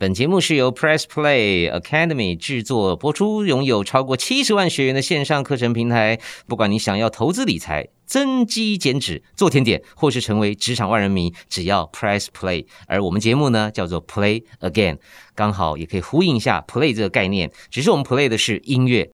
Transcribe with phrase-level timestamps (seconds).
[0.00, 6.20] 本节目是由 Press Play Academy 制作播出，拥有超过七十万学员的线上课程平台。
[6.46, 12.66] 不管你想要投资理财、增肌减脂、做甜点，或是成为职场万人迷，只要 Press Play。
[12.86, 14.98] 而我们节目呢，叫做 Play Again，
[15.34, 17.50] 刚好也可以呼应一下 Play 这个概念。
[17.68, 19.10] 只是我们 Play 的是音乐。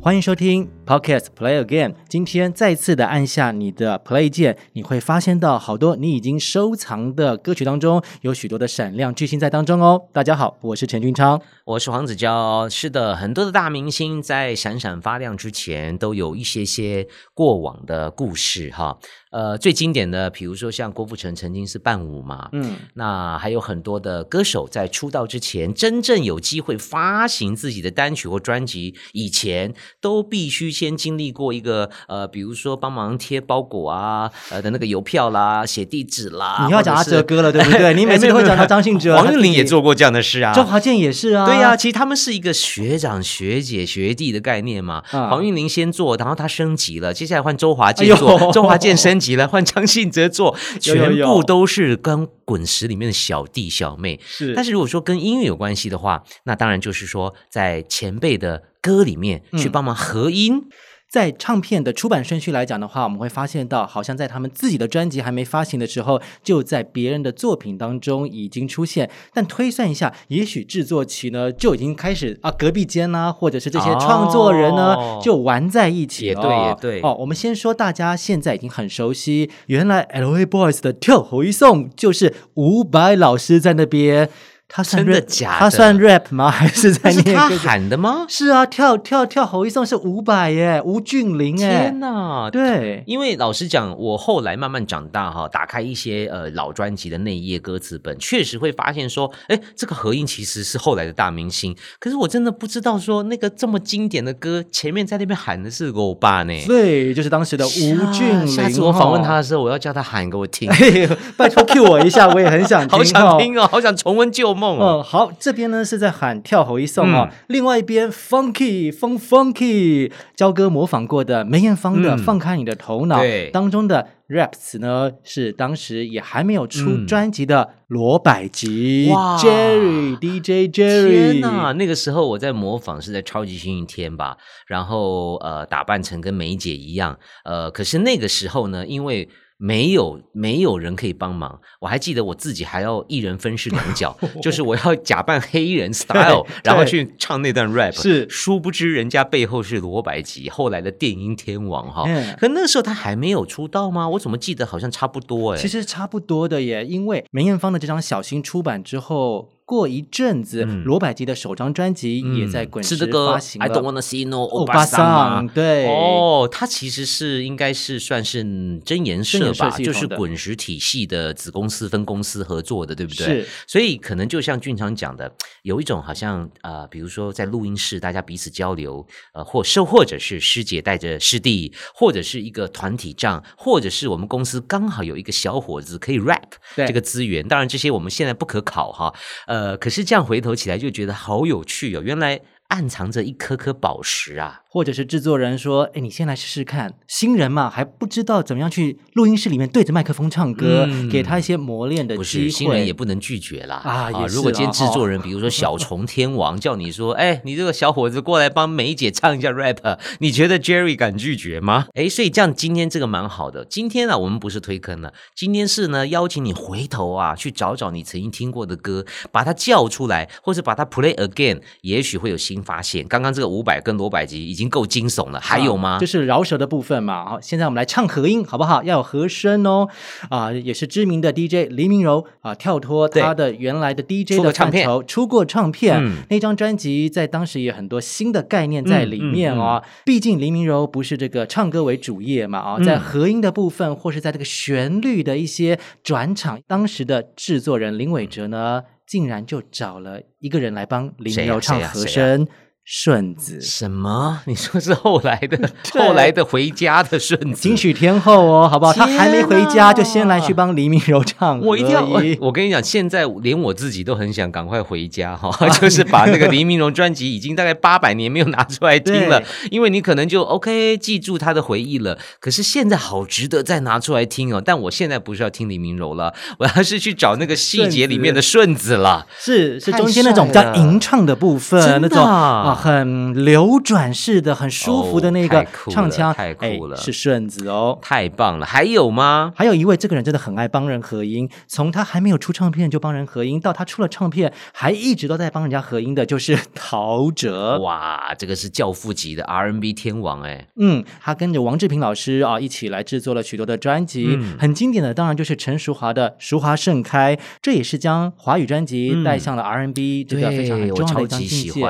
[0.00, 1.94] 欢迎收听 Podcast Play Again。
[2.08, 10.00] 今天再次的按下你的 Play 键，你会发现到好多你已经收藏的歌曲当中，有许多的闪亮巨星在当中哦。
[10.14, 12.66] 大家好，我是陈俊昌，我是黄子佼。
[12.70, 18.98] 是的，很多的大明星在闪闪发亮之前，都有一些些过往的故事哈。
[19.30, 36.64] 呃，最经典的，比如说像郭富城曾经是伴舞嘛，嗯，那还有很多的歌手在出道之前，真正有机会发行自己的单曲或专辑以前，都必须先经历过一个呃，比如说帮忙贴包裹啊，呃的那个邮票啦，写地址啦。
[36.66, 37.92] 你要讲阿哲哥了，对不对？
[37.98, 45.02] 你每次都会讲到张信哲， 黄韵玲也做过这样的事啊，周华健也是啊，对呀，其实他们是一个学长、学姐、学弟的概念嘛。
[45.10, 49.18] 黄韵玲先做，然后他升级了，接下来换周华健做，周华健升。
[49.18, 54.20] 级了，换张信哲做， 全部都是跟滚石里面的小弟小妹。
[54.24, 60.62] 是，但是如果说跟音乐有关系的话，那当然就是说在前辈的歌里面去帮忙合音。
[61.10, 69.10] 在唱片的出版顺序来讲的话，我们会发现到，好像在他们自己的专辑还没发行的时候，就在别人的作品当中已经出现。
[69.32, 76.42] 但推算一下，也许制作期呢就已经开始啊，隔壁间呢，或者是这些创作人呢就玩在一起了。
[76.42, 77.00] 也对，也对。
[77.00, 84.28] 哦，我们先说大家现在已经很熟悉，原来 L A Boys 的跳回送就是伍佰老师在那边。
[84.68, 85.58] 他真的假的？
[85.60, 86.50] 他算 rap 吗？
[86.52, 87.34] 还是在念？
[87.34, 88.26] 他喊的吗？
[88.28, 92.50] 是啊，跳跳跳，吼一送是伍佰耶，吴俊霖哎，天哪！
[92.50, 101.74] 对，因为老实讲，我后来慢慢长大哈，打开一些呃老专辑的那一页歌词本，确实会发现说，哎，这个合音其实是后来的大明星。
[101.98, 106.52] 可是我真的不知道说，那个这么经典的歌，前面在那边喊的是欧巴呢？
[106.66, 108.46] 对，就是当时的吴俊霖。
[108.46, 110.70] 下次我访问他的时候，我要叫他喊给我听。
[111.38, 114.57] 拜托 Q 我一下，我也很想 听，好想听哦，好想重温旧。
[114.58, 123.20] 梦哦，好，这边呢是在喊跳吼一送啊，另外一边 funky 风 funky，焦哥模仿过的梅艳芳的放开你的头脑
[123.52, 129.08] 当中的 rap 词呢，是当时也还没有出专辑的罗百吉。
[129.38, 134.36] Jerry DJ Jerry，天哪，那个时候我在模仿是在超级星期天吧，
[134.66, 147.92] 然后呃打扮成跟梅姐一样，呃，可是那个时候呢，因为没有没有人可以帮忙，我还记得我自己还要一人分饰两 角，就是我要假扮黑衣人 style，然后去唱那段 rap。
[147.92, 152.04] 是，殊不知人家背后是罗百吉，后来的电音天王哈。
[152.38, 154.08] 可那时候他还没有出道吗？
[154.10, 155.58] 我怎么记得好像差不多哎。
[155.58, 159.50] 其实差不多的耶，因为梅艳芳的这张小新出版之后。
[159.68, 163.66] 过一阵子，罗百吉的首张专辑也在滚石发行了。
[163.66, 168.42] I don't wanna see no 欧巴桑，对哦，他其实是应该是算是
[168.82, 173.26] 真言社吧，就是滚石体系的子公司分公司合作的，对不对？
[173.26, 175.30] 是，所以可能就像俊昌讲的，
[175.64, 187.46] 有一种好像呃，比如说在录音室大家彼此交流，呃，或是或者是师姐带着师弟，或者是一个团体仗，或者是我们公司刚好有一个小伙子可以 rap 这个资源。
[187.46, 189.12] 当然这些我们现在不可考哈，
[189.46, 189.57] 呃。
[189.58, 194.62] 呃，可是这样回头起来就觉得好有趣哦，原来暗藏着一颗颗宝石啊。
[194.78, 202.48] 或者是制作人说：“哎，你先来试试看，新人嘛还不知道怎么样去录音室里面对着麦克风唱歌，给他一些磨练的机会。
[202.48, 204.08] 新人也不能拒绝啦啊！
[204.28, 211.88] 如果今天制作人，比如说 小虫天王叫你说：‘哎，你这个小伙子过来帮梅姐唱一下 rap’，你觉得 Jerry 敢拒绝吗？
[211.94, 213.64] 哎，所以这样今天这个蛮好的。
[213.64, 223.04] 今天呢，我们不是推坑了，今天是呢邀请你回头啊去找找你曾经听过的歌，把它叫出来，或是把它 play again，也许会有新发现。
[223.08, 225.98] 刚刚这个五百跟罗百吉。”已经够惊悚了，还有吗？
[225.98, 227.24] 就是饶舌的部分嘛。
[227.24, 228.82] 好，现在我们来唱和音，好不好？
[228.82, 229.88] 要有和声哦。
[230.30, 236.00] 啊，也是知名的 DJ 黎明柔啊，跳脱他的原来的 DJ 的范畴，出过唱片。
[236.30, 239.82] 那张专辑在当时也很多新的概念在里面哦。
[240.04, 252.46] 毕竟黎明柔不是这个唱歌为主业嘛啊，在和音的部分或是在这个旋律的一些转场，当时的制作人林伟哲呢，竟然就找了一个人来帮黎明柔唱和声。
[252.90, 254.40] 顺子什么？
[254.46, 258.94] 你说是后来的 后来的回家的顺子，金曲天后哦，好不好？
[258.94, 261.60] 他还没回家，就先来去帮黎明柔唱。
[261.60, 272.18] 我一定要我我跟你讲，现在连我自己都很想赶快回家哈， 就是把那个黎明柔专辑已经大概八百年没有拿出来听了，因为你可能就 OK 记住他的回忆了。
[272.40, 274.62] 可是现在好值得再拿出来听哦。
[274.64, 282.76] 但我现在不是要听黎明柔了，我要是去找那个细节里面的顺子了，是是中间那种比较吟唱的部分，那种啊。
[282.78, 288.64] 很流转式的、很舒服的那个唱腔，太酷了，是顺子哦，太棒了！
[288.64, 289.52] 还有吗？
[289.56, 297.78] 还有一位，这个人真的很爱帮人合音，从他还没有出唱片就帮人合音，到他出了唱片还一直都在帮人家合音的，就是陶喆。
[297.80, 300.68] 哇，这个是教父级的 R&B 天王哎。
[300.76, 311.82] 嗯，他跟着王志平老师啊一起来制作了许多的专辑，很经典的当然就是陈淑华的《淑华盛开》，这也是将华语专辑带向了 R&B 这个非常重要的一张境界。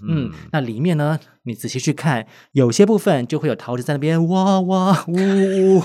[0.00, 0.29] 嗯。
[0.52, 5.82] 那里面呢，你仔细去看，有些部分就会有桃子在那边哇哇呜呜，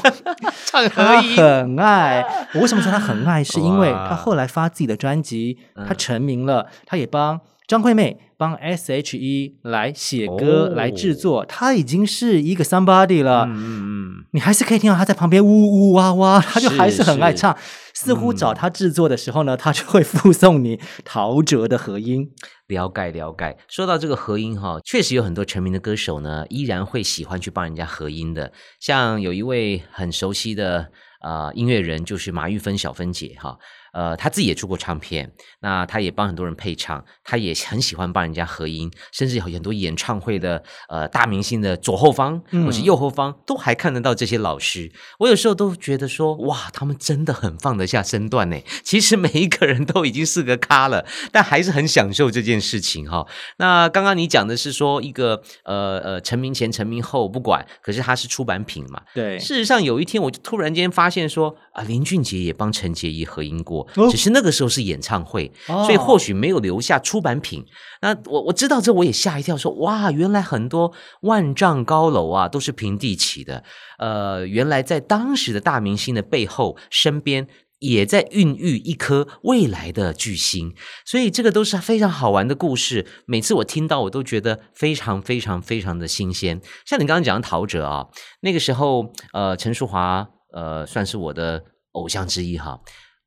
[0.65, 2.25] 唱他很爱。
[2.53, 3.43] 我为什么说他很爱？
[3.43, 5.57] 是因为他后来发自己的专辑，
[5.87, 13.45] 他成名了，他也帮张惠妹、帮 S.H.E 来写歌、来制作，她已经是一个 somebody 了。
[13.47, 17.55] 嗯嗯，你还是可以听到她在旁边呜呜哇哇，她就还是很爱唱。
[17.93, 22.29] 似乎找她制作的时候呢，他就会附送你陶喆的和音。
[22.67, 23.57] 了解了解。
[23.67, 28.51] 说到这个和音哈，确实有很多成名的歌手呢，依然会喜欢去帮人家合音的。
[28.79, 30.91] 像有一位很熟悉的
[31.25, 33.57] 啊音乐人，就是马玉芬小芬姐哈。
[33.93, 35.31] 呃，她自己也出过唱片，
[35.61, 44.91] 那她也帮很多人配唱，她也很喜欢帮人家合音，甚至有很多演唱会的呃大明星的左后方或是右后方都还看得到这些老师。
[45.19, 48.57] 我有时候都觉得说，哇，他们真的很放得下身段呢。
[48.83, 53.25] 其实每一个人都已经是个咖了，但还是很享受这件事情哈。
[53.59, 59.01] 那刚刚你讲的是说一个呃呃成名前成名后不管，可是他是出版品嘛？
[59.13, 59.39] 对。
[59.39, 63.87] 事实上有一天我就突然间发现说啊，林俊杰也帮陈洁仪合音过。
[64.11, 67.63] 只是那个时候是演唱会，所以或许没有留下出版品。
[68.01, 70.91] 那我我知道这，我也吓一跳，说哇，原来很多
[71.21, 73.63] 万丈高楼啊都是平地起的。
[73.97, 77.47] 呃，原来在当时的大明星的背后，身边
[77.79, 80.73] 也在孕育一颗未来的巨星。
[81.05, 83.05] 所以这个都是非常好玩的故事。
[83.25, 86.61] 每次我听到，我都觉得非常非常非常的新鲜。
[86.85, 88.07] 像你刚刚讲的陶喆啊，
[88.41, 91.61] 那个时候呃，陈淑华呃，算是我的
[91.91, 92.79] 偶像之一哈。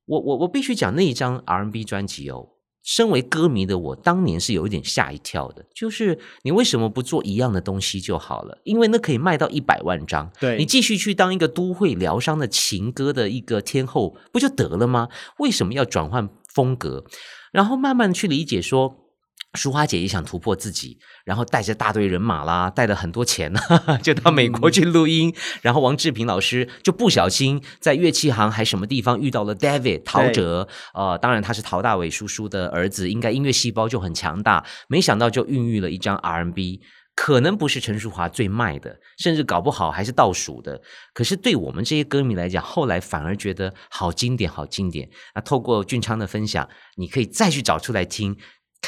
[0.07, 2.49] 我我我必须讲那一张 R&B 专辑哦，
[2.83, 8.59] 身为歌迷的我当年是有一点吓一跳的，就是你为什么不做一样的东西就好了？
[8.65, 15.09] 因为那可以卖到一百万张，对你继续去当一个都会疗伤的情歌的一个天后不就得了吗？
[15.39, 17.05] 为什么要转换风格？
[17.53, 19.08] 然后慢慢去理解说。
[19.55, 23.53] 淑华姐也想突破自己，然后带着大队人马啦，带了很多钱，
[24.03, 25.35] 就到美国去录音。
[25.63, 34.65] 然后王志平老师就不小心在乐器行还什么地方遇到了 David 陶喆，呃，当然他是陶大伟叔叔的儿子，应该音乐细胞就很强大。
[34.87, 36.83] 没想到就孕育了一张 R&B，
[37.17, 40.81] 可能不是陈淑华最卖的，甚至搞不好还是倒数的。
[41.15, 45.09] 可是对我们这些歌迷来讲，后来反而觉得好经典，好经典。
[45.35, 48.37] 那透过俊昌的分享，你可以再去找出来听。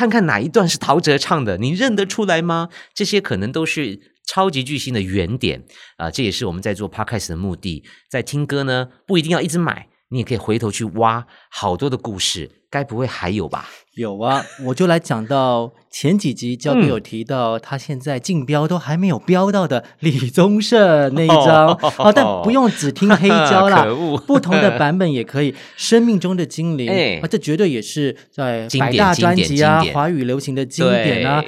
[0.00, 2.70] 看看哪一段是陶喆唱的，你认得出来吗？
[2.94, 5.62] 这些可能都是超级巨星的原点
[5.99, 6.11] 啊！
[6.11, 7.85] 这也是我们在做 podcast 的目的。
[8.08, 12.51] 在听歌呢，不一定要一直买，你也可以回头去挖好多的故事。
[12.73, 13.69] 该不会还有吧？
[13.97, 23.85] 有啊，我就来讲到前几集，焦哥有提到他现在竞标都还没有标到的李宗盛那一张啊，但不用只听黑 胶啦，
[24.25, 25.53] 不同的 版本也可以。
[25.77, 26.89] 生命中的精灵
[27.20, 31.44] 啊，这绝对也是在百大专辑啊，华语流行的经典啊。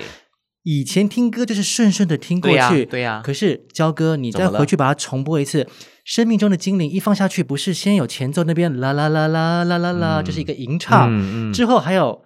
[0.65, 3.21] 以前听歌就是顺顺的听过去，对呀。
[3.25, 5.67] 可是焦哥，你再回去把它重播一次。
[6.05, 12.23] 生命中的精灵一放下去，不是先有前奏那边啦啦啦啦啦啦啦，这是一个吟唱，之后还有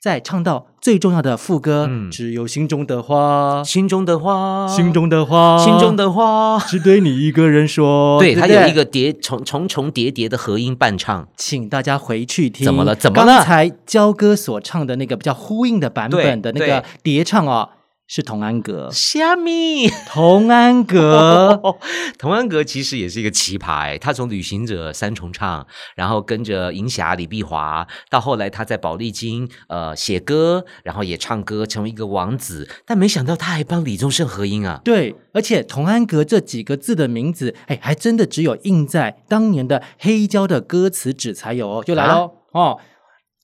[0.00, 8.20] 再唱到最重要的副歌，只有心中的话，心中的话，心中的话，心中的话，只对你一个人说。
[8.20, 12.64] 对，它有一个叠重重重叠叠的合音伴唱，请大家回去听。
[12.64, 12.94] 怎么了？
[12.94, 13.38] 怎么了？
[13.38, 17.70] 刚才焦哥所唱的那个比较呼应的版本的那个叠唱哦。
[18.08, 19.88] 是童安格，虾米？
[20.08, 21.60] 童安格，
[22.16, 23.98] 童安格其实也是一个奇葩。
[23.98, 32.68] 他从旅行者三重唱，然后跟着银霞、李碧华，到后来他在宝丽金呃写歌，然后也唱歌，成为一个王子。
[32.84, 34.80] 但没想到他还帮李宗盛合音啊！
[34.84, 41.82] 对，而且童安格这几个字的名字，哎，还真的只有印在当年的黑胶的歌词纸才有哦。
[41.84, 42.78] 就来喽哦。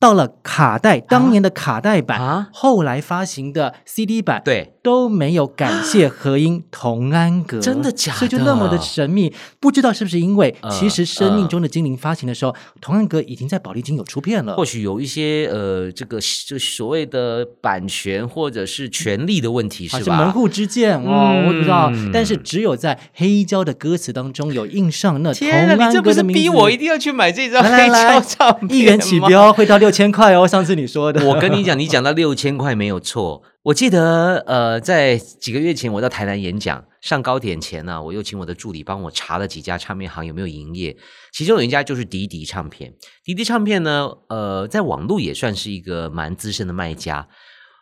[0.02, 8.18] 到了卡带，当年的卡带版啊，后来发行的 CD 版，对，都没有感谢和音童安格，真的假的？
[8.18, 14.56] 所以就那么的神秘，不知道是不是因为其实《生命中的精灵》发行的时候，童安格已经在宝丽金有出片了。
[14.56, 16.18] 或许有一些呃，这个
[16.48, 20.16] 就所谓的版权或者是权利的问题，是吧？
[20.16, 21.92] 门户之见哦，我不知道。
[22.12, 26.42] 但是只有在黑胶的歌词当中有印上那童安格的名字。
[26.42, 29.91] 逼我一定要去买这张黑胶唱片，一元起标会到六。
[29.92, 31.24] 千块哦，上次你说的。
[31.28, 33.42] 我跟你讲，你讲到六千块没有错。
[33.64, 40.96] 我记得，呃，在几个月前我到台南演讲，上高点前呢，我又请我的助理帮我查了几家唱片行有没有营业，
[41.32, 42.94] 其中有一家就是迪迪唱片。
[43.22, 47.28] 迪迪唱片呢，呃，在网络也算是一个蛮资深的卖家。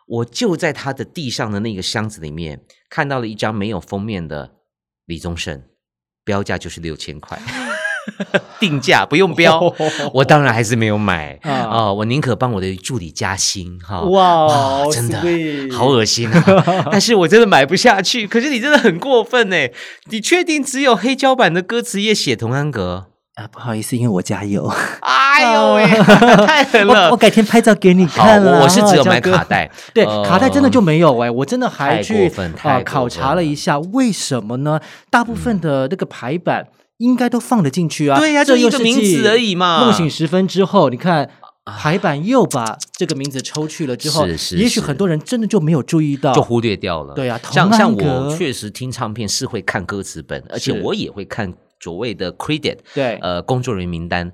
[0.07, 4.51] 我就在他的地上的那个箱子里面看到了一张没有封面的
[5.05, 5.63] 李宗盛，
[6.25, 7.41] 标价就是六千块。
[8.59, 9.61] 定价不用标，
[10.13, 11.91] 我当然还是没有买啊！
[11.91, 14.01] 我宁可帮我的助理加薪哈！
[14.01, 15.19] 哇，真的
[15.75, 16.43] 好恶心啊！
[16.91, 18.27] 但是我真的买不下去。
[18.27, 19.71] 可是你真的很过分哎！
[20.09, 23.47] 你确定只有黑胶版的歌词页写童安格啊？
[23.51, 24.67] 不好意思，因为我家有。
[25.01, 25.85] 哎呦喂，
[26.45, 27.09] 太狠了！
[27.11, 28.61] 我改天拍照给你看了。
[28.61, 31.29] 我是只有买卡带，对，卡带真的就没有哎！
[31.31, 32.31] 我真的还去
[32.63, 34.79] 啊考察了一下，为什么呢？
[35.09, 36.67] 大部分的那个排版。
[37.01, 38.19] 应该都放得进去啊！
[38.19, 39.85] 对呀，就一个名字而已嘛。
[39.85, 41.27] 梦醒时分之后，你看
[41.65, 47.15] 排版又把这个名字抽去了之后，也许很多人真的就没有注意到，就忽略掉了。
[47.15, 54.31] 对啊，像像我确实听唱片是会看歌词本，而且我也会看所谓的 credit，对，呃，工作人员名单。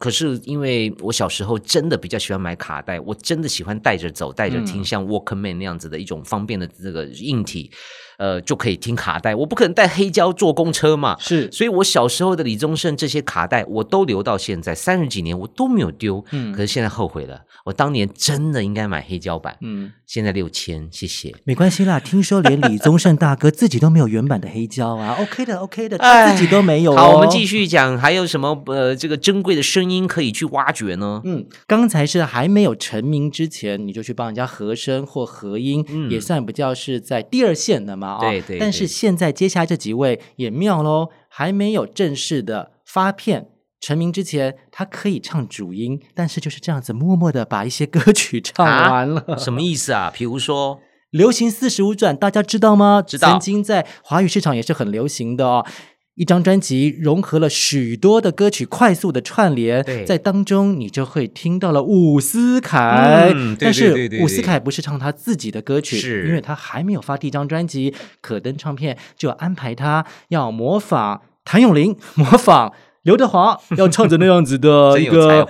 [0.00, 7.70] 可是因为我小时候真的比较喜欢买卡带，我真的喜欢带着走、带着听，像 Walkman 那样子的一种方便的这个硬体。
[8.18, 11.16] 呃，就可以听卡带，我不可能带黑胶坐公车嘛。
[11.18, 16.24] 是，所以我小时候的李宗盛这些卡带，我都留到现在三十几年，我都没有丢。
[16.30, 19.56] 嗯，可是现在后悔了，我当年真的应该买黑胶版。
[19.60, 21.34] 嗯，现在六千，谢谢。
[21.44, 25.16] 没关系啦，听说连李宗盛大哥自己都没有原版的黑胶啊。
[25.20, 26.94] OK 的，OK 的，他自己都没有。
[26.94, 31.20] 好，我们继续讲，还有什么呃，这个珍贵的声音可以去挖掘呢？
[31.24, 38.03] 嗯，刚才是还没有成名之前，你就去帮人家和声或和音，也算不叫是在第二线的嘛。
[38.20, 38.58] 对对。
[38.58, 43.48] 但是现在接下来这几位也妙喽，还没有正式的发片
[43.80, 49.36] 成名之前，他可以唱主音，但是就是这样子默默的把一些歌曲唱完了。
[49.38, 50.10] 什么意思啊？
[50.14, 50.76] 比如说
[51.10, 53.02] 《流行四十五转》，大家知道吗？
[53.06, 55.66] 知道，曾经在华语市场也是很流行的哦。
[56.14, 63.32] 一张专辑融合了许多的歌曲，快速的串联，在当中你就会听到了伍思凯。
[63.58, 75.48] 但是伍思凯不是唱他自己的歌曲，是因为他还没有发第一张专辑，可登唱片就安排他要模仿谭咏麟，模仿刘德华，要唱着那样子的 一个。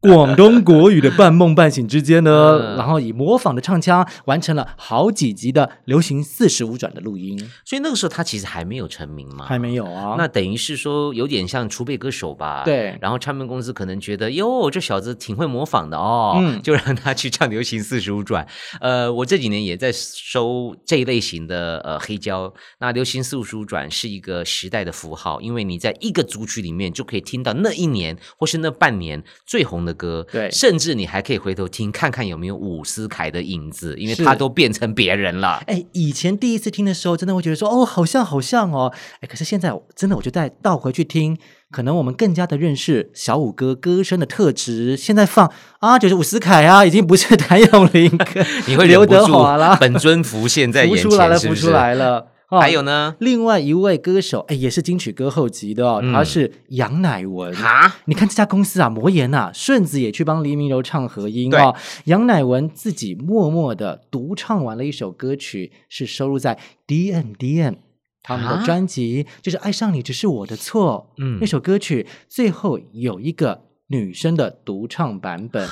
[0.00, 10.14] 广东国语的半梦半醒之间呢， 然后以模仿的唱腔完成了好几集的流行四十五转的录音，所以那个时候他其实还没有成名嘛，还没有啊。
[10.16, 12.62] 那等于是说有点像储备歌手吧？
[12.64, 12.96] 对。
[13.02, 18.46] 然后唱片公司可能觉得哟，这小子挺会模仿的哦，就让他去唱流行四十五转。
[18.80, 22.50] 呃，我这几年也在收这一类型的呃黑胶。
[22.78, 29.89] 那流行四十五转是一个时代的符号，因为你在一个组曲里面就可以听到那一年或是那半年最红的。
[29.94, 35.62] 歌对，甚至你还可以回头听，看看有没有伍思凯的影子，因为他都变成别人了。
[35.66, 38.92] 哎，以前第一次听的时候，真的会觉得说，哦，好像好像哦。
[39.20, 41.36] 哎，可是现在真的，我就再倒回去听，
[41.70, 44.96] 可能我们更加的认识小五哥歌声的特质。
[44.96, 48.10] 现在放啊，就是伍思凯啊，已经不是谭咏麟，
[48.66, 52.26] 你会刘德华了，本尊浮现在眼前，浮出来了，浮出来了。
[52.58, 57.96] 还有呢，另外一位歌手，哎，也是金曲歌后级的哦，他是杨乃文啊。
[58.06, 61.76] 你看这家公司啊，魔岩呐，顺子也去帮黎明柔唱和音哦。
[62.06, 67.74] 杨乃文自己默默的独唱完了一首歌曲，是收录在 D M D M
[68.22, 71.10] 他们的专辑，就是《爱上你只是我的错》。
[71.18, 73.69] 嗯，那首歌曲最后有一个。
[73.92, 75.68] 女生的独唱版本，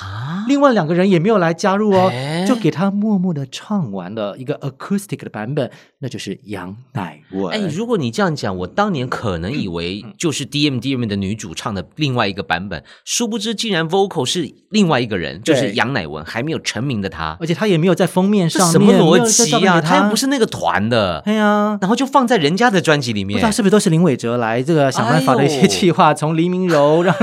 [0.49, 2.11] 另外两个人也没有来加入哦，
[2.45, 7.53] 就给他默默的唱完了一个 acoustic 的版本，那就是杨乃文。
[7.53, 19.79] 哎，如果你这样讲，我当年可能以为就是 D M D M 的女主唱的另外一个版本，殊不知竟然 vocal 是另外一个人，就是杨乃文，还没有成名的他，而且他也没有在封面上，什么逻辑啊？
[19.79, 27.15] 他又不是那个团的，哎呀，然后就放在人家的专辑里面，不知道是不是都是林伟哲来这个想办法的一些计划，从黎明柔让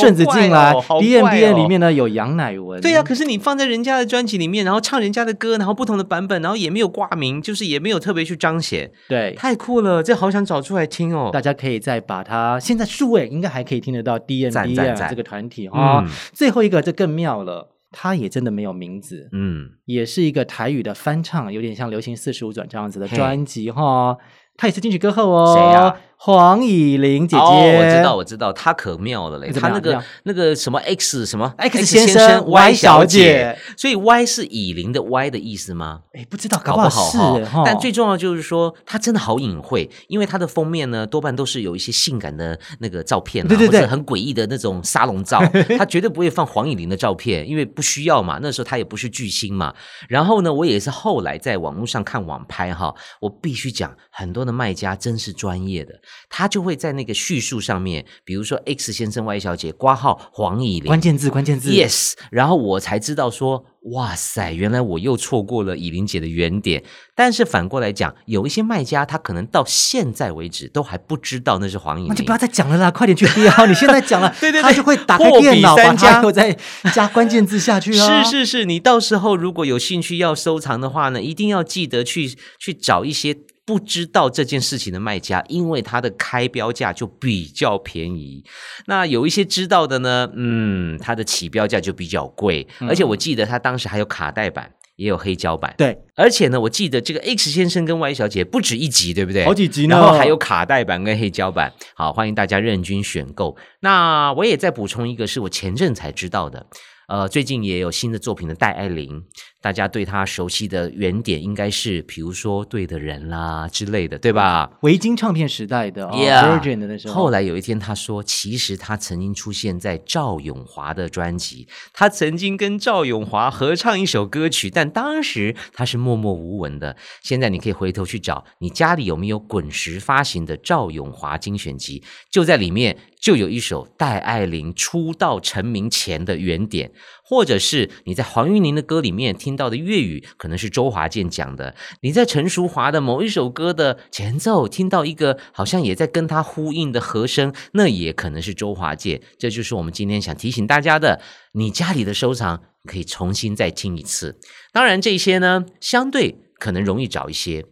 [0.00, 4.80] 顺子进来，D M D M 里面呢有杨乃文，对呀，可是你放在人家的专辑里面，然后。
[4.82, 11.30] 唱人家的歌，然后不同的版本，然后也没有挂名，就是也没有特别去彰显，对，太酷了，这好想找出来听哦。
[11.32, 16.04] 大家可以再把它，现在数位应该还可以听得到 D N D 啊这个团体哈。
[16.32, 24.16] 最后一个这更妙了，它也真的没有名字，嗯，也是一个台语的翻唱，有点像流行四十五转这样子的专辑哈。
[24.56, 25.94] 他也是金曲歌后哦，谁呀？
[26.22, 29.50] 黄以玲姐姐，我知道，我知道，她可妙了嘞。
[29.50, 36.00] 她那个那个什么 X 什么 X 先生 Y 小姐，所以 Y 是以玲的 Y 的意思吗？
[36.12, 37.18] 哎，不知道，搞不好是。
[37.64, 45.40] 但最重要就是说，她真的好隐晦，因为她的封面呢，多半都是有一些性感的那个照片，对对对，很诡异的那种沙龙照。
[45.78, 48.38] 她绝对不会放黄以玲的照片，因为不需要嘛。
[48.42, 49.72] 那时候她也不是巨星嘛。
[50.06, 55.94] 然后呢，我也是后来在网络上看网拍哈，我必须讲，很多的卖家真是专业的，
[56.28, 56.90] 他就会在。
[56.90, 66.82] 那个叙述上面，比如说 X 先生、Y 小姐挂号黄以玲，关键字关键字，yes，然后我才知道说，哇塞，原来我又错过了以玲姐的原点。
[67.14, 73.66] 但是反过来讲，有一些卖家他可能到现在为止都还不知道那是黄以玲，那就不要再讲了啦，快点去标！
[73.66, 76.58] 你现在讲了， 对对，他就会打开电脑，把它又再
[76.92, 78.24] 加关键字下去啊。
[78.26, 83.38] 是是是，你到时候如果有兴趣要收藏的话呢，一定要记得去去找一些。
[83.70, 88.44] 不知道这件事情的卖家，因为他的开标价就比较便宜。
[88.86, 92.66] 那有一些知道的呢，嗯，他的起标价就比较贵。
[92.80, 95.72] 而且我记得他当时还有卡带版，也有黑胶版。
[95.78, 99.44] 对，而且呢，我记得这个 X 先生跟 Y 小姐不止一集，对不对？
[99.44, 99.94] 好几集呢。
[99.94, 101.72] 然后还有卡带版跟黑胶版。
[101.94, 103.56] 好，欢迎大家任君选购。
[103.82, 106.66] 那我也再补充一个，是我前阵才知道的。
[107.10, 109.24] 呃，最近也有新的作品的戴爱玲。
[109.60, 114.70] 大家对她熟悉的原点应该是，比如说对的人啦之类的，对吧？
[114.82, 117.14] 维京唱片时代的，Virgin 的那时候。
[117.14, 126.96] 后来有一天他说，其实他曾经出现在赵永华的专辑，他曾经跟赵永华合唱一首歌曲，但当时他是默默无闻的。
[127.24, 132.04] 现在你可以回头去找，你家里有没有滚石发行的赵永华精选集？
[132.30, 136.92] 就在里面就有一首戴爱玲出道成名前的原点。
[137.22, 141.72] 或者是你在黄韵玲的歌里面听到的粤语，可能是周华健讲的；
[142.02, 149.22] 你在陈淑华的某一首歌的前奏听到一个好像也在跟他呼应的和声，那也可能是周华健。
[149.38, 151.22] 这就是我们今天想提醒大家的：
[151.52, 154.40] 你家里的收藏可以重新再听一次。
[154.72, 157.64] 当然，这些呢相对可能容易找一些，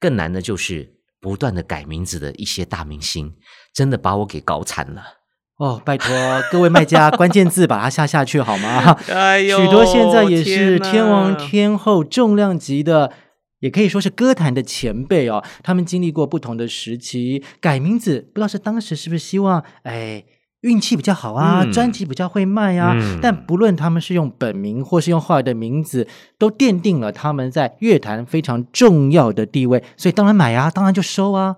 [0.00, 3.34] 更难的就是不断的改名字的一些大明星，
[3.74, 5.02] 真的把我给搞惨了。
[5.56, 6.08] 哦，拜托
[6.50, 8.96] 各位卖家，关键字把它下下去好吗？
[9.12, 13.12] 哎呦，许多现在也是天王天后重量级的，
[13.60, 15.44] 也可以说是歌坛的前辈哦。
[15.62, 20.24] 他们经历过不同的时期，改名字，不知道是当时是不是希望哎
[20.62, 22.96] 运气比较好啊，专辑比较会卖啊。
[23.22, 29.84] 但不论他们是用本名或是用后来的名字，都奠定了他们在乐坛非常重要的地位。
[29.96, 31.56] 所以当然买啊，当然就收啊。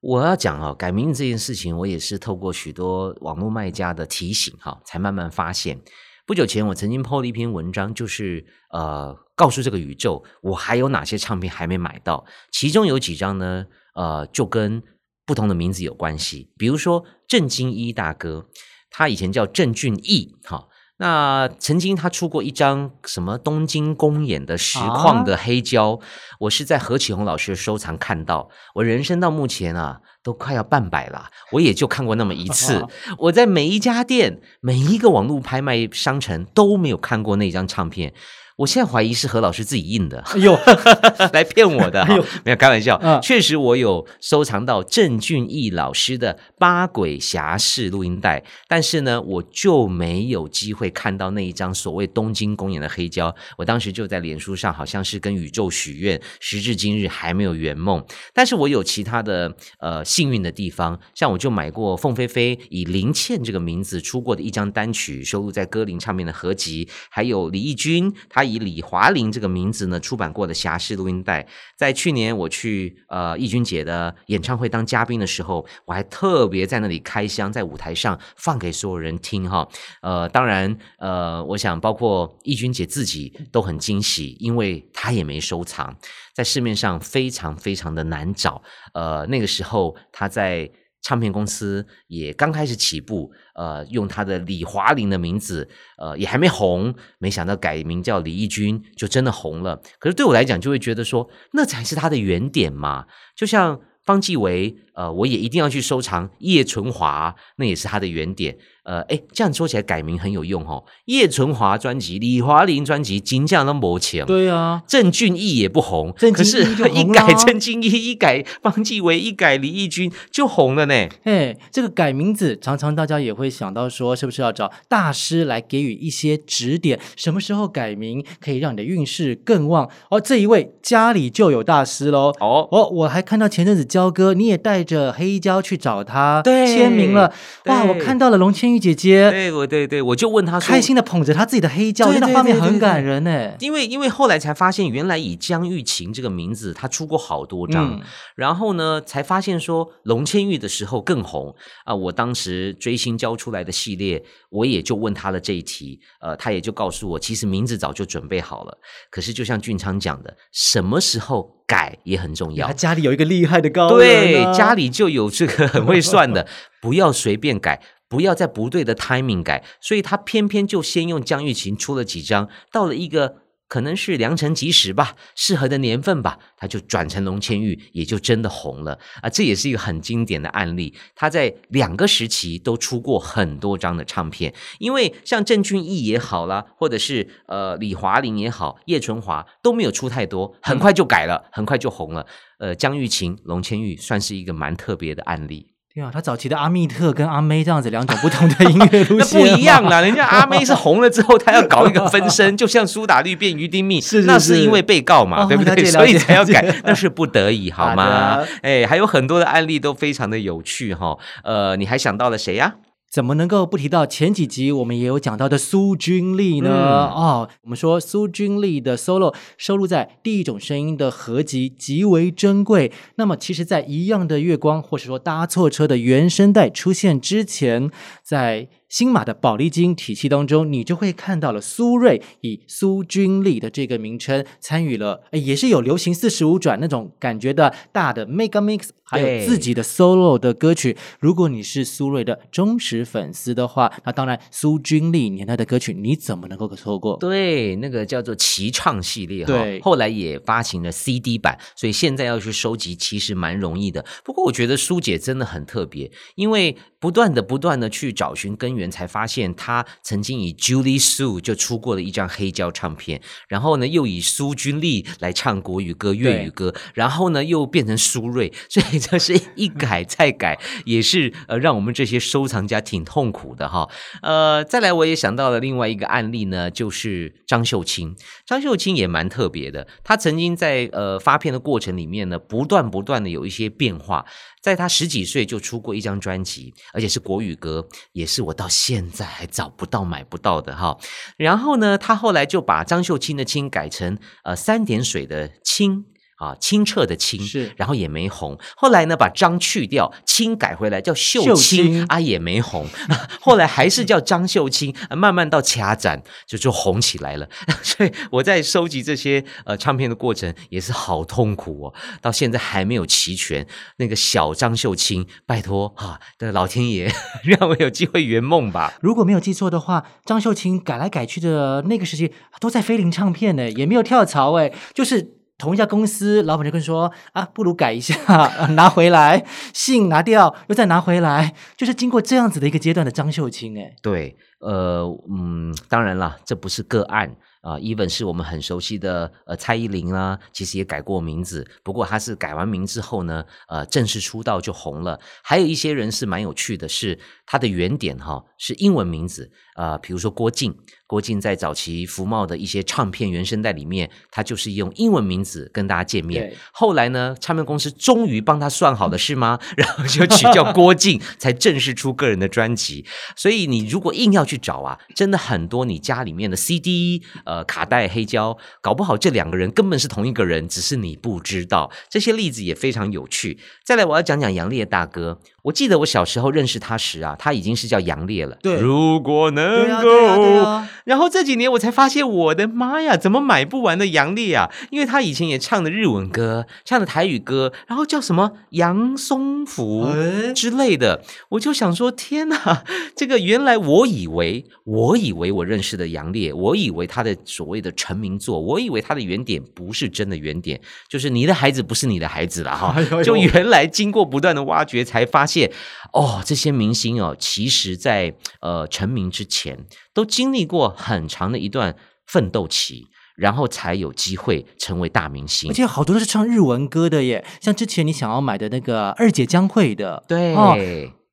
[0.00, 5.80] 我要讲哦，改名这件事情，我也是透过许多网络卖家的提醒哈，才慢慢发现。
[6.26, 12.24] 不久前，我曾经 PO 了一篇文章，就是呃，告诉这个宇宙，我还有哪些唱片还没买到。
[12.50, 14.82] 其中有几张呢，呃，就跟
[15.26, 16.50] 不同的名字有关系。
[16.56, 18.48] 比如说郑金一大哥，
[18.90, 20.68] 他以前叫郑俊义，哈。
[21.00, 25.98] 那曾经他出过一张什么东京公演的实况的黑胶，
[26.40, 28.50] 我是在何启宏老师的收藏看到。
[28.74, 32.86] 我人生到目前啊，都快要半百了，我也就看过那么一次。
[33.16, 38.12] 我在每一家店、每一个网络拍卖商城都没有看过那张唱片。
[38.60, 40.54] 我现在怀疑是何老师自己印的，哎呦，
[41.32, 42.04] 来骗我的，
[42.44, 43.00] 没有开玩笑。
[43.22, 53.34] 确实，我有收藏到郑俊义老师的《八鬼侠士》录音带，但是呢，我就没有机会看到那一张所谓东京公演的黑胶。
[53.56, 58.04] 我当时就在脸书上，好像是跟宇宙许愿，时至今日还没有圆梦。
[58.34, 68.49] 但是我有其他的呃幸运的地方，像我就买过凤飞飞以林倩这个名字出过的一张单曲，收录在歌林唱片的合集，还有李翊君他。
[68.50, 79.68] 以李华林这个名字呢出版过的侠士录音带，在去年我去呃易君姐的演唱会当嘉宾的时候，我还特别在那里开箱，在舞台上放给所有人听哈。
[80.02, 85.96] 呃，当然呃，我想包括易君姐自己都很惊喜，因为她也没收藏，
[86.34, 88.62] 在市面上非常非常的难找。
[88.94, 90.70] 呃，那个时候她在。
[91.02, 99.80] 唱片公司也刚开始起步，呃，用他的李华林的名字，呃，也还没红，没想到改名叫李翊君，就真的红了。
[99.98, 103.06] 可是对我来讲，就会觉得说，那才是他的原点嘛。
[103.34, 108.58] 就像方季韦，呃，我也一定要去收藏叶纯华，那也是他的原点。
[108.90, 110.82] 呃，哎，这样说起来改名很有用哦。
[111.04, 114.26] 叶纯华专辑、李华林专辑，金将都没钱。
[114.26, 120.94] 对啊，郑俊义也不红，可是一改郑俊义，一改方季韦，一改李义军就红了呢。
[121.22, 126.98] 哎，这个改名字，常常大家也会想到说，是不是要找大师来给予一些指点？
[127.14, 129.88] 什么时候改名可以让你的运势更旺？
[130.10, 132.32] 哦，这一位家里就有大师喽。
[132.40, 137.32] 哦哦，我还看到前阵子焦哥，你也带着黑胶去找他签名了。
[137.66, 138.70] 哇，我看到了龙千。
[138.70, 143.52] 玉姐姐，对，我对对，我就问她说，开心的捧着她自己的黑胶，那画面很感人呢。
[143.60, 148.00] 因为因为后来才发现，原来以江玉琴这个名字，她出过好多张，
[148.34, 151.94] 然后呢，才发现说龙千玉的时候更红啊。
[151.94, 158.78] 我当时追星交出来的系列，我也就问她了这一题，呃，她也就告诉我，其实名字早就准备好了。
[159.10, 162.66] 可是就像俊昌讲的，什么时候改也很重要。
[162.66, 166.46] 他家里有一个厉害的高对，家里就有这个很会算的，
[166.80, 167.80] 不要随便改。
[168.10, 173.36] 不要在不对的 timing 改，所以他偏偏就先用江玉琴出了几张，到了一个
[173.68, 179.30] 可能是良辰吉时吧，适合的年份吧，他就转成龙千玉，也就真的红了啊！
[179.30, 180.92] 这也是一个很经典的案例。
[181.14, 192.26] 他在两个时期都出过很多张的唱片，因为像郑俊逸也好啦，或者是呃李华林也好，叶纯华都没有出太多，很快就改了，很快就红了。
[192.58, 195.68] 呃，江玉琴、龙千玉算是一个蛮特别的案例。
[195.92, 200.00] 对啊，他早期的阿密特跟阿妹这样子两种不同的音乐路线， 那不一样啦。
[200.00, 205.84] 人家阿妹是红了之后，他要搞一个分身， 就像苏打绿变于丁密，是那是因为被告嘛，对不对？
[205.86, 208.38] 所以才要改，那是不得已， 好吗？
[208.62, 211.18] 哎，还有很多的案例都非常的有趣哈。
[211.42, 212.74] 呃，你还想到了谁呀？
[213.10, 216.70] 怎么能够不提到前几集我们也有讲到的苏君丽呢？
[216.70, 222.92] 哦，我们说苏君丽的 solo 收录在《第一种声音》的合集极为珍贵。
[223.16, 227.90] 那么，其实，在《一样的月光》或是说《搭错车》的原声带出现之前，
[228.22, 240.96] 在新马的宝丽金体系当中，你就会看到了苏芮以苏君丽的这个名称参与了，也是有流行四十五转那种感觉的大的 mega mix，还有自己的 solo 的歌曲。
[241.20, 247.16] 如果你是苏芮的忠实粉丝的话，那当然苏君丽年代的歌曲你怎么能够错过？
[247.18, 254.04] 对，那个叫做齐唱系列，对，后来也发行了 CD 版，所以现在要去收集其实蛮容易的。
[254.24, 258.90] 不过我觉得苏姐真的很特别，因为不断的不断的去找寻根源。
[258.90, 273.88] 才发现他曾经以 Julie Sue 就出过了一张黑胶唱片，然后呢又以苏君丽来唱国语歌、粤语歌，然后呢又变成苏芮，所以这是一改再改，也是呃让我们这些收藏家挺痛苦的哈。
[274.22, 278.16] 呃，再来我也想到了另外一个案例呢，就是张秀清。
[278.44, 284.26] 张秀清也蛮特别的，他曾经在呃发片的过程里面呢，不断不断的有一些变化。
[284.60, 290.96] 在他十几岁就出过一张专辑，而且是国语歌，也是我到现在还找不到、买不到的哈。
[291.36, 296.04] 然后呢，他后来就把张秀清的“清”改成呃三点水的“清”。
[296.40, 298.58] 啊，清澈的清是，然后也没红。
[298.74, 302.86] 后来呢，把张去掉，清改回来叫秀清啊，也没红。
[303.42, 307.46] 后来还是叫张秀清，慢慢到掐展就就红起来了。
[307.84, 313.66] 所以我在收集这些呃唱片的过程也是好痛苦哦，到现在还没有齐全
[313.98, 317.12] 那个小张秀清，拜托哈的老天爷
[317.44, 318.94] 让我有机会圆梦吧。
[319.02, 325.39] 如果没有记错的话，张秀清改来改去的那个时期都在飞林唱片呢，也没有跳槽哎，就是。
[325.60, 328.16] 同一家公司，老板就跟说啊，不如改一下，
[328.74, 337.36] 拿回来，信拿掉，又再拿回来，就是经过这样子的一个阶段的张秀清，哎，对，呃，嗯，当然了，这不是个案。
[337.62, 345.20] 啊，even 是我们很熟悉的呃蔡依林啦，其实也改过名字，不过她是改完名之后呢，呃正式出道就红了。
[345.42, 350.74] 还有一些人是蛮有趣的，是他的原点哈是英文名字啊，比如说郭靖，
[351.10, 356.54] 郭靖在早期福茂的一些唱片原声带里面，他就是用英文名字跟大家见面。
[356.70, 359.58] 后来呢，唱片公司终于帮他算好了是吗？
[359.76, 363.04] 然后就取叫郭靖，才正式出个人的专辑。
[363.34, 367.20] 所以你如果硬要去找啊，真的很多你家里面的 CD。
[367.44, 371.90] 呃，卡带黑胶，搞不好这两个人根本是同一个人，只是你不知道。
[372.08, 373.58] 这些例子也非常有趣。
[373.84, 375.40] 再来，我要讲讲杨烈大哥。
[375.62, 378.56] 我记得我小时候认识他时啊，他已经是叫杨烈了。
[378.62, 380.82] 对，如果能够。
[381.04, 384.70] 然后这几年我才发现，我的妈呀，怎么买不完的杨烈啊？
[384.90, 390.06] 因为他以前也唱的日文歌，唱的台语歌，然后叫什么杨松福
[390.54, 392.84] 之类的，我就想说，天哪，
[393.16, 402.94] 这个原来我以为，我以为我认识的杨烈，我以为他的所谓的成名作，我以为他的原点不是真的原点，就是你的孩子不是你的孩子了哈。
[403.24, 405.70] 就原来经过不断的挖掘，才发现
[406.12, 415.70] 哦，这些明星哦，其实在呃成名之前，都经历过很长的一段奋斗期，然后才有机会成为大明星。
[415.70, 420.54] 而且好多都是唱日文歌的耶，像之前你想要买的那个二姐江蕙的，对，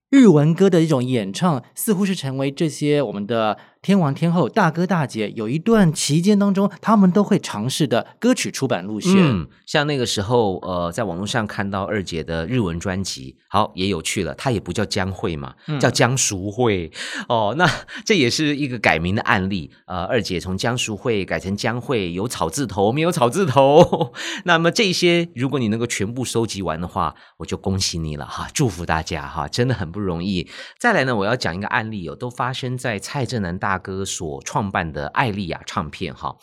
[0.09, 3.57] 日文歌的一种演唱，似乎是成为这些我们的。
[3.81, 9.13] 天王天后大哥大姐有一段期间当中，他们都会尝试的歌曲出版路线。
[9.15, 14.33] 嗯，像那个时候，呃，在网络上看到二姐的日文专辑，好也有趣了。
[14.33, 16.91] 她也不叫江蕙嘛，叫江淑慧。
[17.29, 17.69] 哦，那
[18.03, 19.71] 这也是一个改名的案例。
[19.85, 24.11] 呃，二姐从江淑慧改成江蕙，有草字头，没有草字头。
[24.45, 30.49] 那么这些，如果你能够全部收集完的话，我就恭喜你了哈，祝福大家哈，真的很不容易。
[30.79, 33.66] 再来呢，我要讲一个案例哦，都发生在蔡正南大。
[33.67, 36.33] 大哥所创办的艾丽亚唱片，哈。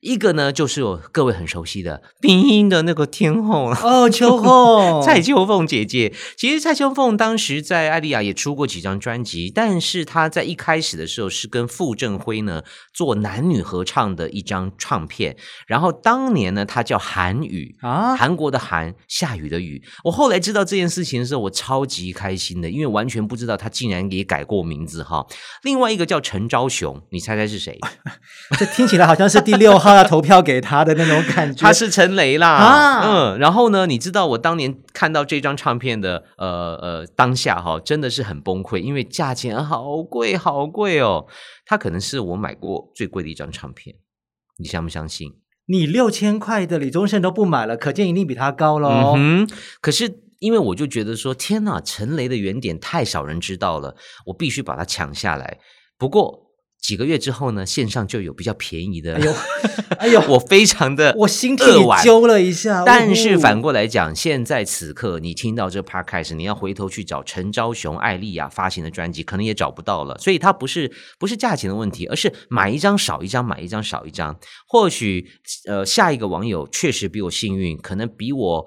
[0.00, 0.82] 一个呢，就是
[1.12, 6.14] 各位很熟悉的冰音的那个天后哦，秋凤 蔡秋凤姐姐。
[6.38, 12.62] 其实蔡秋凤当时在艾丽亚也出过几张专辑，但是她在一开始的时候是跟傅正辉呢
[12.94, 15.36] 做男女合唱的一张唱片。
[15.66, 19.82] 然后当年呢，她叫韩语啊，韩国的韩，下雨的雨。
[20.04, 25.26] 我后来知道这件事情的时候，我超级开心的，因为完全不知道她竟然也改过名字哈。
[25.62, 27.78] 另外一个叫陈昭雄，你猜猜是谁？
[28.58, 29.89] 这听起来好像是第六号。
[29.94, 41.26] 要投票给他的那种感觉，他是陈雷啦，啊嗯，然后呢，你知道我当年看到这张唱片的，呃呃，当下哈，真的是很崩溃，因为价钱好贵好贵哦，
[41.64, 43.96] 它可能是我买过最贵的一张唱片，
[44.58, 45.32] 你相不相信？
[45.66, 49.14] 你六千块的李宗盛都不买了，可见一定比他高喽。
[49.16, 49.48] 嗯，
[49.80, 53.94] 可是因为我就觉得说，天哪，陈雷的原点太少人知道了，
[54.26, 55.58] 我必须把它抢下来。
[55.98, 56.49] 不过。
[56.80, 59.14] 几个月之后呢，线上就有比较便宜的。
[59.14, 59.34] 哎呦，
[59.98, 61.58] 哎呦， 我非常的我心里
[62.02, 62.82] 揪了一下。
[62.84, 70.16] 但是反过来讲，现在此刻你听到这 podcast，你要回头去找陈昭雄、艾丽亚发行的专辑，可能也找不到了。
[70.18, 74.38] 所以它不是不是价钱的问题，而是买一张少一张，买一张少一张。
[74.66, 75.26] 或许
[75.66, 78.66] 呃，下一个网友确实比我幸运，可能比我。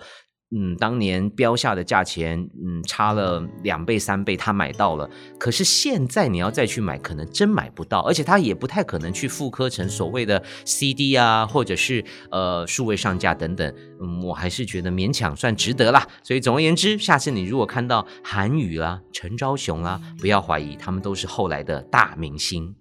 [0.55, 5.09] 嗯，当年标下的价钱，嗯，差了两倍三倍，他买到了。
[5.39, 13.73] 可是现在你要再去买，可能真买不到，而且他也不太可能去复刻成所谓的 CD 啊，或者是呃数位上架等等。
[13.99, 16.07] 嗯，我还是觉得勉强算值得啦。
[16.21, 22.75] 所以总而言之，下次你如果看到韩语啦、陈昭雄啦，不要怀疑，他们都是后来的大明星。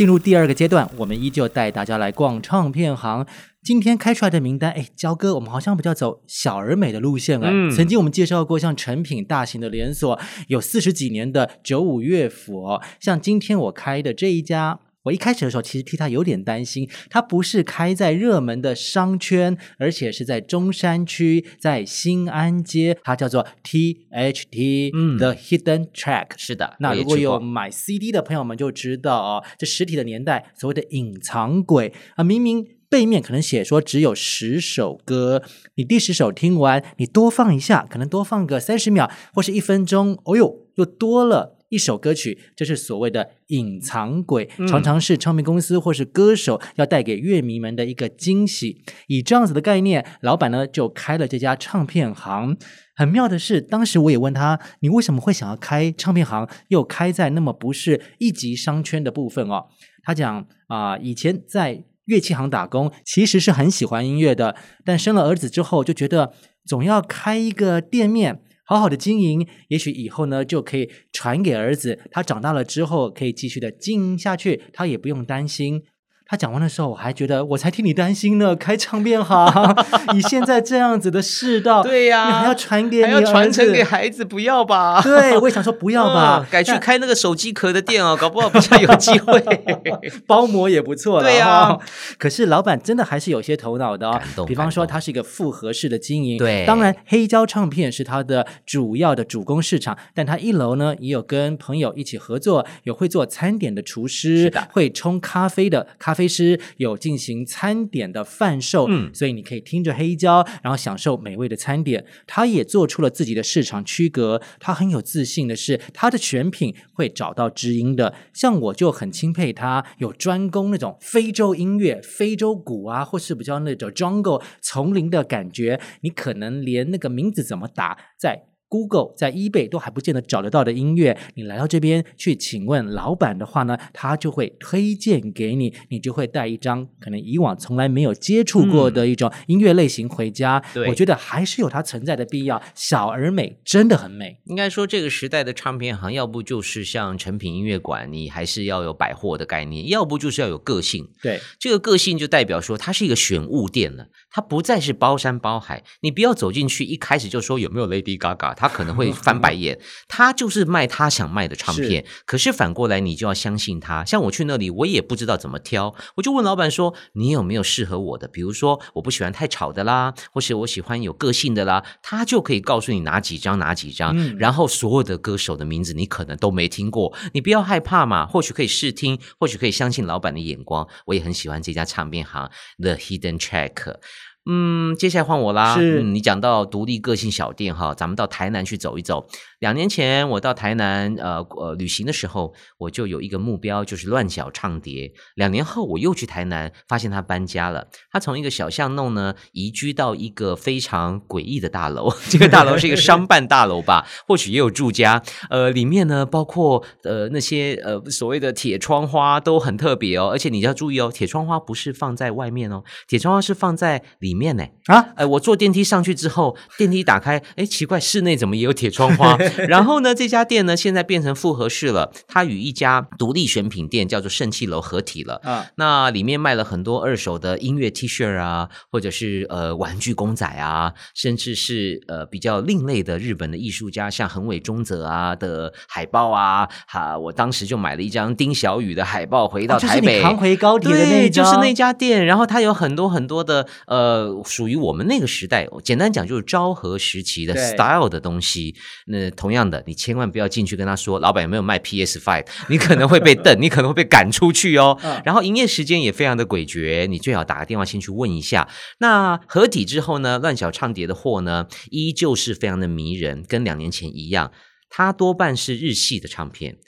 [0.00, 3.26] 进入第二个阶段，我们依旧带大家来逛唱片行。
[3.62, 7.50] 今天开出来的名单，哎，焦哥，我们好像比较走小而美的路线了。
[7.70, 14.80] 曾经我们介绍过，像成品大型的连锁，有四十几年的九五乐府，像今天我开的这一家。
[15.04, 16.88] 我一开始的时候，其实替他有点担心。
[17.08, 22.98] 他不是开在热门的商圈，而且是在中山区，在新安街。
[23.02, 26.26] 它叫做 THT，嗯，The Hidden Track。
[26.36, 35.42] 是的，那如果有买 CD 的朋友们就知道哦，这实体的年代，所谓的隐藏鬼啊，明明背面可能写说只有十首歌，
[35.76, 41.56] 你第十首听完，你多放一下，可能多放个三十秒或是一分钟，哦呦，又多了。
[41.70, 48.82] 一首歌曲，这是所谓的隐藏鬼，常常是唱片公司或是歌手要带给乐迷们的一个惊喜。
[49.06, 52.56] 以这样子的概念，老板呢就开了这家唱片行。
[52.96, 59.66] 很妙的是，当时我也问他，你为什么会想要开唱片行，又开在那么不是一级商圈的部分哦？
[60.02, 66.32] 他讲啊，以前在乐器行打工，其实是很喜欢音乐的，但生了儿子之后，就觉得
[66.66, 68.42] 总要开一个店面。
[68.70, 75.82] 好好的经营，也许以后呢就可以传给儿子，他长大了之后可以继续的经营下去，他也不用担心。
[76.30, 78.54] 他讲完的时候，我还觉得我才替你担心呢。
[78.54, 79.76] 开唱片行，
[80.14, 85.02] 你现在这样子的世道，对呀，你还要传给还要传承给孩子，不要吧？
[85.02, 89.42] 对，我也想说不要吧，改去开那个手机壳的店哦， 搞不好比较有机会。
[90.24, 91.76] 包膜也不错，对呀。
[92.16, 94.46] 可是老板真的还是有些头脑的哦。
[94.46, 96.64] 比方说，他是一个复合式的经营，对。
[96.64, 106.19] 当然，黑胶唱片是他的主要的主攻市场，但他一楼呢也有跟朋友一起合作，有会做餐点的厨师，会冲咖啡的咖啡。
[106.20, 112.04] 啡师有进行餐点的贩售，嗯，所以你可以听着黑胶，然后享受美味的餐点。
[112.26, 118.12] 他也做出了自己的市场区隔，他很有自信的是，他的选品会找到知音的。
[118.34, 128.49] 像我就很钦佩他，有专攻那种非洲音乐、非洲鼓啊，或是比较那种 jungle 丛林的感觉，你可能连那个名字怎么打在。
[128.70, 140.62] Google 在 eBay 都还不见得找得到的音乐，你来到这边去请问老板的话呢，他就会推荐给你，你就会带一张可能以往从来没有接触过的一种音乐类型回家。
[140.88, 142.62] 我觉得还是有它存在的必要。
[142.76, 144.38] 小而美，真的很美。
[144.44, 151.10] 应该说这个时代的唱片行，要不就是像成品音乐馆，你还是要有百货的概念；要不就是要有个性。
[151.20, 155.82] 对，这个个性就代表说它是一个选物店了，它不再是包山包海。
[156.00, 158.54] 你不要走进去一开始就说有没有 Lady Gaga。
[158.54, 162.04] 他可能会翻白眼， 他就是卖他想卖的唱片。
[162.24, 164.04] 可是反过来，你就要相信他。
[164.04, 168.28] 像我去那里，我也不知道怎么挑，我就问老板说：“你有没有适合我的？
[168.28, 174.36] 比如说，我不喜欢太吵的啦，或是我喜欢有个性的啦。”他就可以告诉你哪几张，哪几张。
[174.36, 178.26] 然后所有的歌手的名字，你可能都没听过，你不要害怕嘛。
[178.26, 180.86] 或许可以试听，或许可以相信老板的眼光。
[181.06, 183.96] 我也很喜欢这家唱片行，The Hidden Track。
[184.46, 185.76] 嗯，接下来换我啦。
[185.76, 189.26] 是，你讲到独立个性小店哈，咱们到台南去走一走。
[189.58, 195.12] 两年前我到台南呃呃旅行的时候，我就有一个目标，就是乱小唱碟。
[195.34, 197.88] 两年后我又去台南，发现他搬家了。
[198.10, 202.10] 他从一个小巷弄呢移居到一个非常诡异的大楼。
[202.30, 204.06] 这个大楼是一个商办大楼吧？
[204.26, 205.22] 或许也有住家。
[205.50, 210.30] 呃，里面呢包括呃那些呃所谓的铁窗花都很特别哦。
[210.32, 214.64] 而且你要注意哦，铁窗花不是放在外面哦，铁窗花是放在里面呢。
[214.86, 219.36] 啊，哎，我坐电梯上去之后，电梯打开，哎，奇怪，室内怎么也有铁窗花？
[219.68, 222.12] 然后呢，这家店呢，现在变成复合式了。
[222.26, 225.40] 它与一家独立选品店叫做盛气楼合体了。
[225.44, 236.68] 啊，那里面卖了很多二手的音乐 T 恤啊，或者是呃玩具公仔啊，甚至是呃比较另类的日本的艺术家，像横尾中泽啊的海报啊。
[236.88, 242.26] 哈，我当时就买了一张丁小雨的海报回到台北，扛回高铁的那就是那家店。
[242.26, 248.74] 然后它有很多很多的呃属于我们那个时代，简单讲就是昭和时期的 style 的东西。
[249.06, 252.46] 那同样的，你千万不要进去跟他说，老板有没有卖 PS Five？
[252.68, 254.98] 你可能会被瞪， 你可能会被赶出去哦。
[255.24, 258.68] 然后营业时间也非常的诡谲，你最好打个电话先去问一下。
[258.98, 264.52] 那合体之后呢，乱小唱碟的货呢，依旧是非常的迷人，跟两年前一样。
[264.88, 266.78] 它多半是日系的唱片，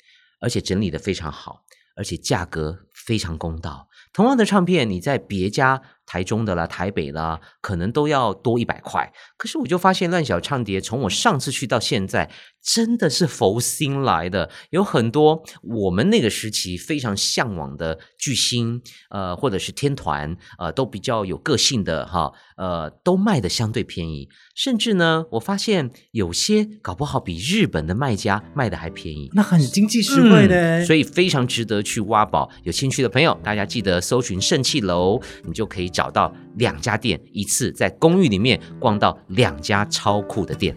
[0.40, 1.60] 而且整理的非常好，
[1.96, 3.88] 而且价格非常公道。
[4.12, 5.82] 同样的唱片，你在别家。
[6.06, 9.12] 台中的啦，台北啦，可能都要多一百块。
[9.36, 12.30] 可是我就发现乱小唱碟，从我上次去到现在，
[12.62, 14.50] 真的是佛心来的。
[14.70, 24.28] 有很多我们那个时期非常向往的巨星，呃，或者是天团，呃，都比较有个性的哈，呃，都卖的相对便宜。
[24.54, 32.50] 甚至呢，我发现有些搞不好比日本的卖家卖的还便宜，那很经济实惠的，所以非常值得去挖宝。
[32.64, 36.01] 有兴趣的朋友，大家记得搜寻盛气楼，你就可以找。
[36.02, 40.74] 找到两家店，一次在公寓里面逛到两家超酷的店。